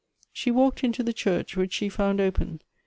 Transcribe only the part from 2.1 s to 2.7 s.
open.